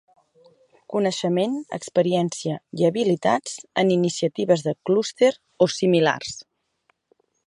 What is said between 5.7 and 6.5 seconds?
similars.